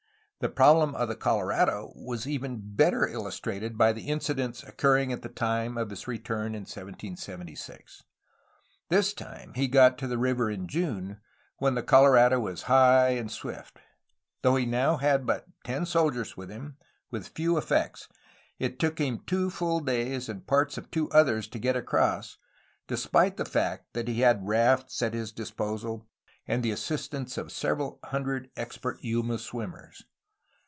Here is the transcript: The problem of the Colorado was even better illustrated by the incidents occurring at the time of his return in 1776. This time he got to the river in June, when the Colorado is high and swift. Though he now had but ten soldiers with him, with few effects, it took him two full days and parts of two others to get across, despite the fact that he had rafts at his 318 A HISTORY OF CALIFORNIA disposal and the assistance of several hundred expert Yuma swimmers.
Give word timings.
The 0.43 0.49
problem 0.49 0.95
of 0.95 1.07
the 1.07 1.15
Colorado 1.15 1.93
was 1.95 2.25
even 2.25 2.63
better 2.73 3.07
illustrated 3.07 3.77
by 3.77 3.93
the 3.93 4.07
incidents 4.07 4.63
occurring 4.63 5.13
at 5.13 5.21
the 5.21 5.29
time 5.29 5.77
of 5.77 5.91
his 5.91 6.07
return 6.07 6.55
in 6.55 6.61
1776. 6.63 8.01
This 8.89 9.13
time 9.13 9.53
he 9.53 9.67
got 9.67 9.99
to 9.99 10.07
the 10.07 10.17
river 10.17 10.49
in 10.49 10.67
June, 10.67 11.21
when 11.57 11.75
the 11.75 11.83
Colorado 11.83 12.47
is 12.47 12.63
high 12.63 13.09
and 13.09 13.29
swift. 13.31 13.77
Though 14.41 14.55
he 14.55 14.65
now 14.65 14.97
had 14.97 15.27
but 15.27 15.45
ten 15.63 15.85
soldiers 15.85 16.35
with 16.35 16.49
him, 16.49 16.77
with 17.11 17.27
few 17.27 17.55
effects, 17.55 18.09
it 18.57 18.79
took 18.79 18.97
him 18.97 19.19
two 19.27 19.51
full 19.51 19.79
days 19.79 20.27
and 20.27 20.47
parts 20.47 20.75
of 20.75 20.89
two 20.89 21.07
others 21.11 21.47
to 21.49 21.59
get 21.59 21.75
across, 21.75 22.39
despite 22.87 23.37
the 23.37 23.45
fact 23.45 23.93
that 23.93 24.07
he 24.07 24.21
had 24.21 24.47
rafts 24.47 25.03
at 25.03 25.13
his 25.13 25.29
318 25.29 25.37
A 25.37 25.53
HISTORY 25.53 25.53
OF 25.53 25.57
CALIFORNIA 25.57 26.01
disposal 26.01 26.07
and 26.47 26.63
the 26.63 26.71
assistance 26.71 27.37
of 27.37 27.51
several 27.51 27.99
hundred 28.05 28.49
expert 28.57 28.97
Yuma 29.01 29.37
swimmers. 29.37 30.03